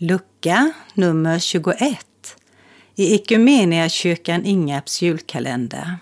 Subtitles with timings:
[0.00, 1.98] Lucka nummer 21
[2.94, 5.98] i Equmeniakyrkan Ingarps julkalender.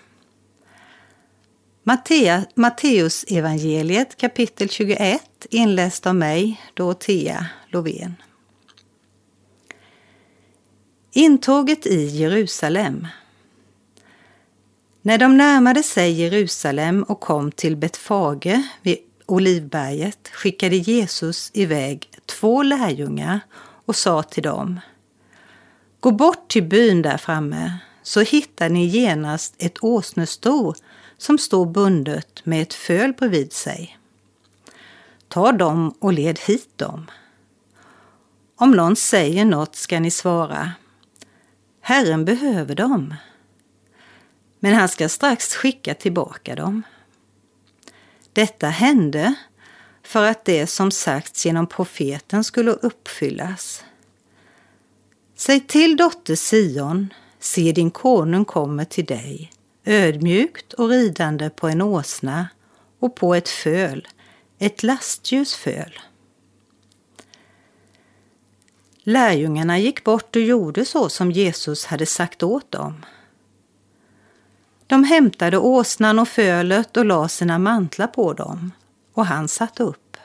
[2.55, 8.15] Matteus evangeliet kapitel 21 inläst av mig, Dorotea Lovén.
[11.11, 13.07] Intåget i Jerusalem.
[15.01, 22.63] När de närmade sig Jerusalem och kom till Betfage vid Olivberget skickade Jesus iväg två
[22.63, 23.39] lärjungar
[23.87, 24.79] och sa till dem
[25.99, 30.73] Gå bort till byn där framme så hittar ni genast ett åsnesto
[31.17, 33.97] som står bundet med ett föl bredvid sig.
[35.27, 37.11] Ta dem och led hit dem.
[38.55, 40.71] Om någon säger något ska ni svara
[41.81, 43.13] Herren behöver dem.
[44.59, 46.83] Men han ska strax skicka tillbaka dem.
[48.33, 49.35] Detta hände
[50.07, 53.83] för att det som sagts genom profeten skulle uppfyllas.
[55.35, 59.51] Säg till dotter Sion, se din konung kommer till dig,
[59.85, 62.47] ödmjukt och ridande på en åsna
[62.99, 64.07] och på ett föl,
[64.59, 65.99] ett lastljus föl.
[69.03, 73.05] Lärjungarna gick bort och gjorde så som Jesus hade sagt åt dem.
[74.87, 78.71] De hämtade åsnan och fölet och la sina mantlar på dem
[79.17, 80.17] och han satt upp.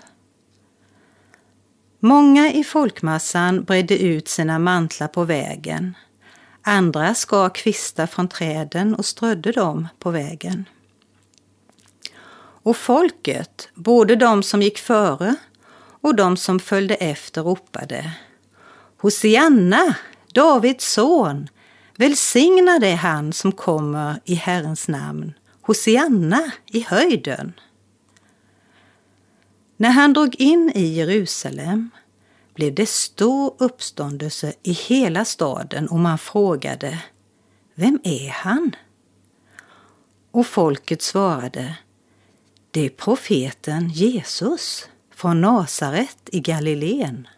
[2.01, 5.95] Många i folkmassan bredde ut sina mantlar på vägen.
[6.63, 10.65] Andra skar kvistar från träden och strödde dem på vägen.
[12.63, 15.35] Och folket, både de som gick före
[16.01, 18.13] och de som följde efter, ropade
[18.99, 19.95] Hosianna,
[20.35, 21.49] Davids son,
[21.97, 27.53] välsignad är han som kommer i Herrens namn, Hosianna i höjden.
[29.83, 31.91] När han drog in i Jerusalem
[32.55, 36.99] blev det stor uppståndelse i hela staden och man frågade
[37.75, 38.77] Vem är han?
[40.31, 41.79] Och folket svarade
[42.71, 47.29] Det är profeten Jesus från Nasaret i Galileen.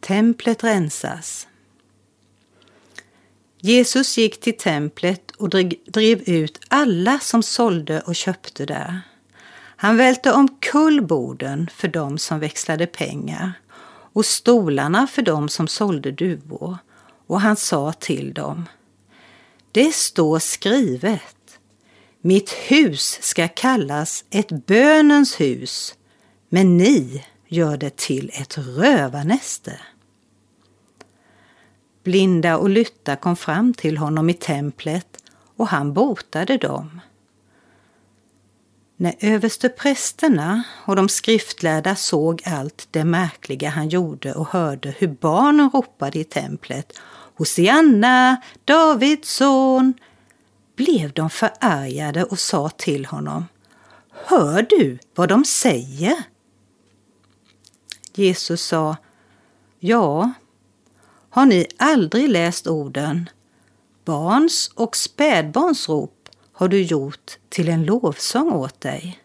[0.00, 1.48] Templet rensas.
[3.60, 5.48] Jesus gick till templet och
[5.86, 9.00] drev ut alla som sålde och köpte där.
[9.76, 13.52] Han välte omkull borden för dem som växlade pengar
[14.12, 16.78] och stolarna för dem som sålde duvor
[17.26, 18.68] och han sa till dem
[19.72, 21.58] Det står skrivet
[22.20, 25.94] Mitt hus ska kallas ett bönens hus
[26.48, 29.80] men ni gör det till ett rövarnäste.
[32.02, 35.06] Blinda och lytta kom fram till honom i templet
[35.56, 37.00] och han botade dem.
[38.96, 45.70] När översteprästerna och de skriftlärda såg allt det märkliga han gjorde och hörde hur barnen
[45.70, 46.98] ropade i templet
[47.36, 49.94] Hosianna, Davids son,
[50.76, 53.44] blev de förargade och sa till honom
[54.10, 56.22] Hör du vad de säger?
[58.14, 58.96] Jesus sa
[59.78, 60.32] Ja,
[61.30, 63.28] har ni aldrig läst orden
[64.04, 69.22] Barns och spädbarns rop har du gjort till en lovsång åt dig.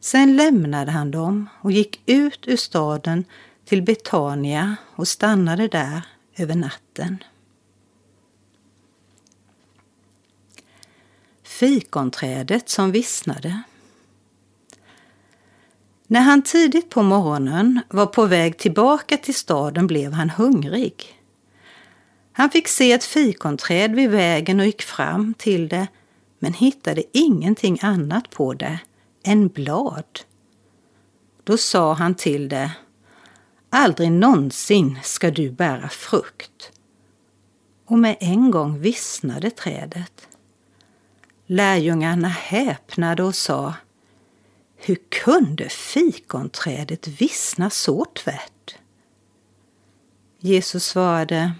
[0.00, 3.24] Sen lämnade han dem och gick ut ur staden
[3.64, 6.02] till Betania och stannade där
[6.36, 7.24] över natten.
[11.42, 13.62] Fikonträdet som vissnade.
[16.12, 21.20] När han tidigt på morgonen var på väg tillbaka till staden blev han hungrig.
[22.32, 25.88] Han fick se ett fikonträd vid vägen och gick fram till det
[26.38, 28.78] men hittade ingenting annat på det
[29.24, 30.20] än blad.
[31.44, 32.70] Då sa han till det
[33.70, 36.72] Aldrig någonsin ska du bära frukt.
[37.86, 40.28] Och med en gång vissnade trädet.
[41.46, 43.74] Lärjungarna häpnade och sa
[44.84, 48.76] hur kunde fikonträdet vissna så tvärt?
[50.38, 51.52] Jesus svarade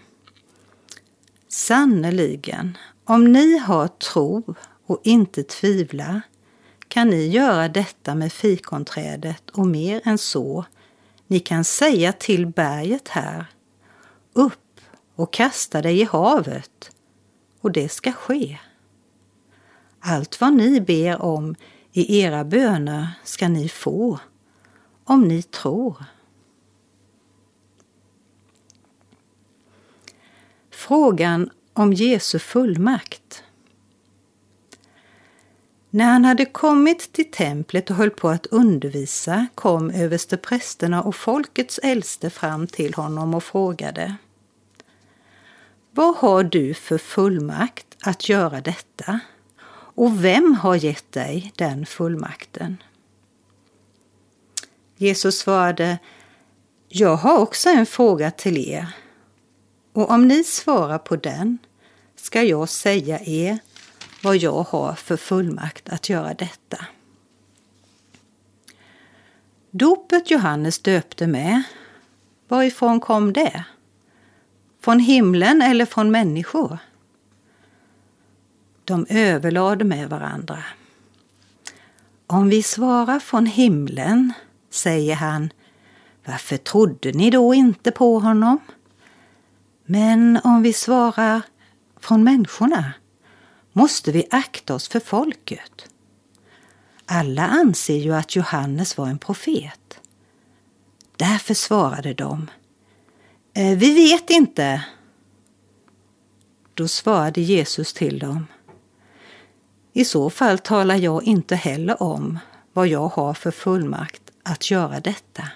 [1.49, 4.55] Sannerligen, om ni har tro
[4.87, 6.23] och inte tvivlar
[6.89, 10.65] kan ni göra detta med fikonträdet och mer än så.
[11.27, 13.47] Ni kan säga till berget här,
[14.33, 14.81] upp
[15.15, 16.97] och kasta dig i havet,
[17.61, 18.59] och det ska ske.
[20.01, 21.55] Allt vad ni ber om
[21.93, 24.19] i era böner ska ni få,
[25.05, 26.05] om ni tror.
[30.71, 33.45] Frågan om Jesu fullmakt.
[35.91, 41.79] När han hade kommit till templet och höll på att undervisa kom översteprästerna och folkets
[41.79, 44.17] äldste fram till honom och frågade
[45.91, 49.21] Vad har du för fullmakt att göra detta?
[49.95, 52.83] Och vem har gett dig den fullmakten?
[54.97, 55.99] Jesus svarade
[56.89, 58.87] Jag har också en fråga till er
[59.93, 61.59] och om ni svarar på den
[62.17, 63.59] ska jag säga er
[64.23, 66.87] vad jag har för fullmakt att göra detta.
[69.71, 71.63] Dopet Johannes döpte med,
[72.49, 73.65] varifrån kom det?
[74.81, 76.79] Från himlen eller från människor?
[78.85, 80.65] De överlade med varandra.
[82.27, 84.33] Om vi svarar från himlen,
[84.71, 85.53] säger han,
[86.27, 88.59] varför trodde ni då inte på honom?
[89.85, 91.43] Men om vi svarar
[92.01, 92.93] från människorna
[93.73, 95.89] måste vi akta oss för folket.
[97.07, 100.01] Alla anser ju att Johannes var en profet.
[101.17, 102.51] Därför svarade de.
[103.55, 104.85] Eh, vi vet inte.
[106.75, 108.47] Då svarade Jesus till dem.
[109.93, 112.39] I så fall talar jag inte heller om
[112.73, 115.49] vad jag har för fullmakt att göra detta.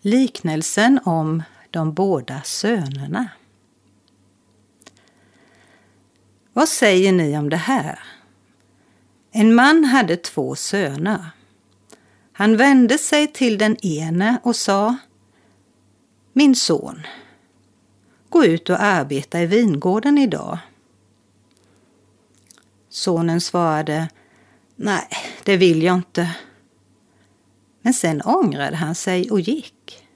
[0.00, 3.28] Liknelsen om de båda sönerna.
[6.52, 7.98] Vad säger ni om det här?
[9.30, 11.26] En man hade två söner.
[12.32, 14.96] Han vände sig till den ene och sa
[16.32, 17.02] Min son,
[18.32, 20.58] gå ut och arbeta i vingården idag.
[22.88, 24.08] Sonen svarade
[24.76, 25.08] Nej,
[25.44, 26.36] det vill jag inte.
[27.82, 30.08] Men sen ångrade han sig och gick.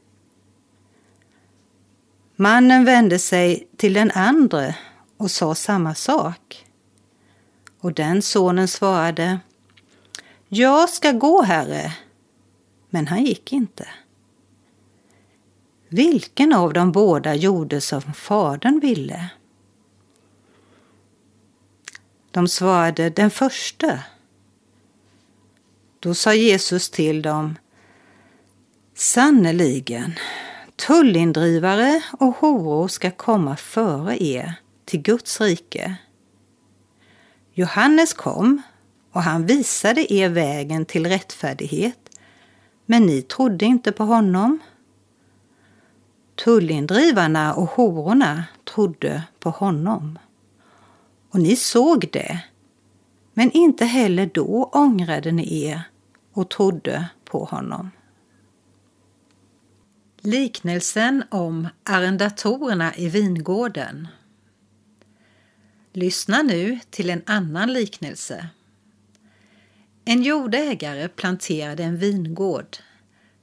[2.36, 4.76] Mannen vände sig till den andre
[5.16, 6.66] och sa samma sak.
[7.80, 9.40] Och den sonen svarade
[10.48, 11.92] Jag ska gå, herre.
[12.90, 13.88] Men han gick inte.
[15.88, 19.30] Vilken av de båda gjorde som fadern ville?
[22.30, 23.98] De svarade den första.
[26.00, 27.58] Då sa Jesus till dem
[28.94, 30.12] Sannerligen,
[30.76, 34.54] tullindrivare och horor ska komma före er
[34.84, 35.96] till Guds rike.
[37.52, 38.62] Johannes kom
[39.12, 42.18] och han visade er vägen till rättfärdighet,
[42.86, 44.58] men ni trodde inte på honom.
[46.36, 50.18] Tullindrivarna och hororna trodde på honom.
[51.30, 52.40] Och ni såg det,
[53.34, 55.82] men inte heller då ångrade ni er
[56.32, 57.90] och trodde på honom.
[60.20, 64.08] Liknelsen om arrendatorerna i vingården
[65.96, 68.48] Lyssna nu till en annan liknelse.
[70.04, 72.76] En jordägare planterade en vingård,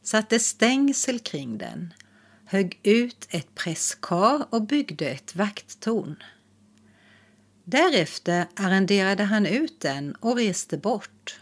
[0.04, 1.94] satte stängsel kring den,
[2.54, 6.24] högg ut ett presskar och byggde ett vakttorn.
[7.64, 11.40] Därefter arrenderade han ut den och reste bort.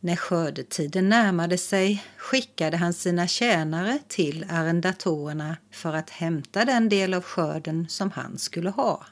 [0.00, 7.14] När skördetiden närmade sig skickade han sina tjänare till arrendatorerna för att hämta den del
[7.14, 9.06] av skörden som han skulle ha.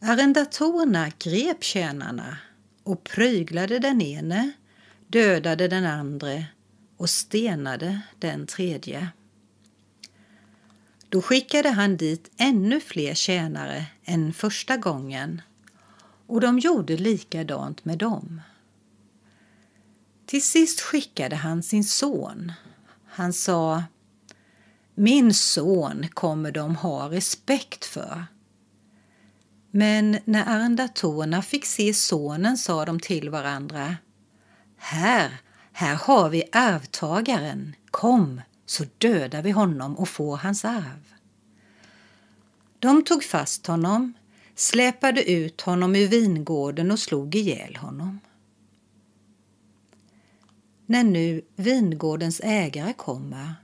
[0.00, 2.38] Arrendatorerna grep tjänarna
[2.82, 4.52] och pryglade den ene,
[5.06, 6.46] dödade den andre
[7.00, 9.08] och stenade den tredje.
[11.08, 15.42] Då skickade han dit ännu fler tjänare än första gången
[16.26, 18.40] och de gjorde likadant med dem.
[20.26, 22.52] Till sist skickade han sin son.
[23.06, 23.84] Han sa
[24.94, 28.24] Min son kommer de ha respekt för
[29.70, 33.96] men när arrendatorerna fick se sonen sa de till varandra
[34.76, 35.40] Här,
[35.80, 37.74] här har vi arvtagaren.
[37.90, 41.14] Kom, så dödar vi honom och får hans arv.
[42.78, 44.12] De tog fast honom,
[44.54, 48.20] släpade ut honom ur vingården och slog ihjäl honom.
[50.86, 53.54] När nu vingårdens ägare kommer,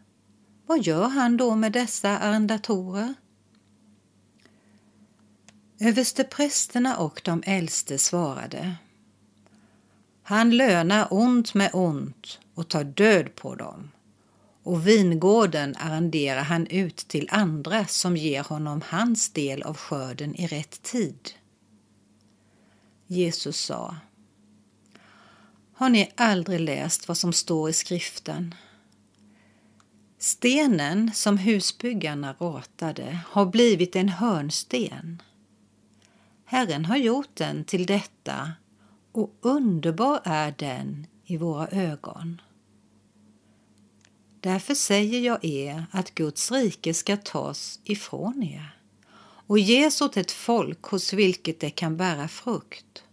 [0.67, 3.15] vad gör han då med dessa arrendatorer?
[5.81, 8.77] Översteprästerna och de äldste svarade
[10.29, 13.91] han lönar ont med ont och tar död på dem
[14.63, 20.47] och vingården arrenderar han ut till andra som ger honom hans del av skörden i
[20.47, 21.31] rätt tid.
[23.07, 23.97] Jesus sa
[25.73, 28.55] Har ni aldrig läst vad som står i skriften?
[30.19, 35.23] Stenen som husbyggarna ratade har blivit en hörnsten.
[36.45, 38.53] Herren har gjort den till detta
[39.17, 42.41] och underbar är den i våra ögon.
[44.41, 48.79] Därför säger jag er att Guds rike ska tas ifrån er
[49.47, 53.05] och ges åt ett folk hos vilket det kan bära frukt.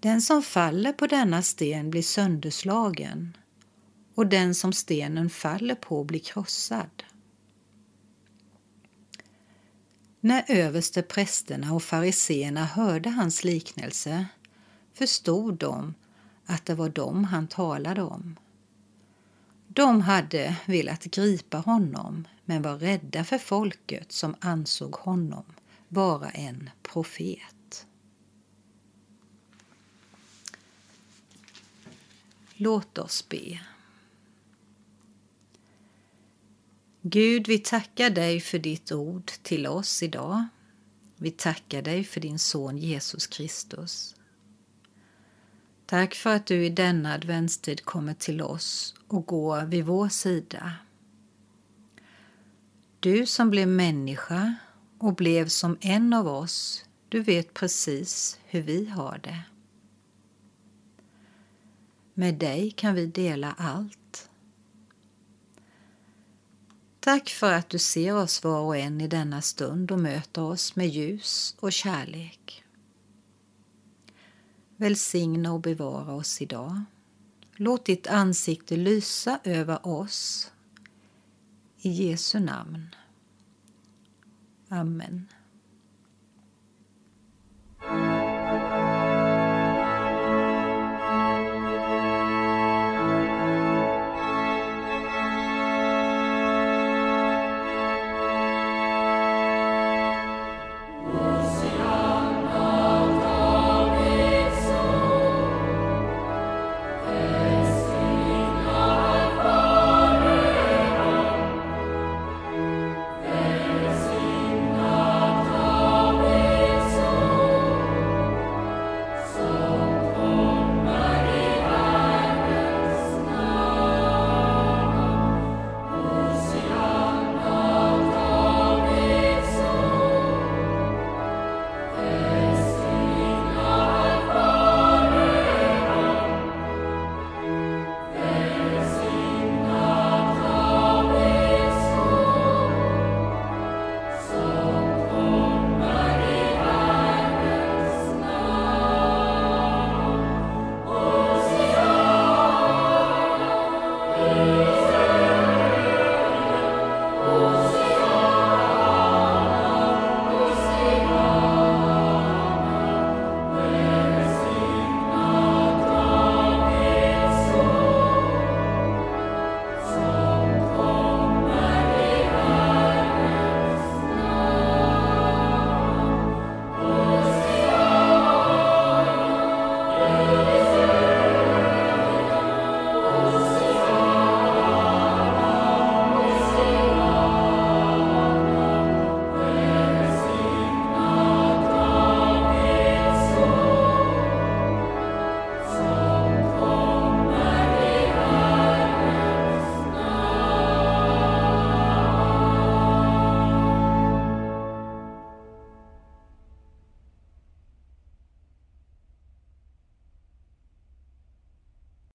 [0.00, 3.36] Den som faller på denna sten blir sönderslagen
[4.14, 7.04] och den som stenen faller på blir krossad.
[10.26, 14.26] När överste prästerna och fariseerna hörde hans liknelse
[14.94, 15.94] förstod de
[16.46, 18.36] att det var dem han talade om.
[19.68, 25.44] De hade velat gripa honom men var rädda för folket som ansåg honom
[25.88, 27.86] vara en profet.
[32.54, 33.60] Låt oss be.
[37.06, 40.44] Gud, vi tackar dig för ditt ord till oss idag.
[41.16, 44.16] Vi tackar dig för din son Jesus Kristus.
[45.86, 50.72] Tack för att du i denna adventstid kommer till oss och går vid vår sida.
[53.00, 54.54] Du som blev människa
[54.98, 59.42] och blev som en av oss, du vet precis hur vi har det.
[62.14, 63.98] Med dig kan vi dela allt.
[67.04, 70.76] Tack för att du ser oss var och en i denna stund och möter oss
[70.76, 72.64] med ljus och kärlek.
[74.76, 76.82] Välsigna och bevara oss idag.
[77.56, 80.52] Låt ditt ansikte lysa över oss.
[81.78, 82.94] I Jesu namn.
[84.68, 85.28] Amen.